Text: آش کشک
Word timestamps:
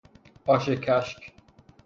آش 0.45 0.69
کشک 0.69 1.31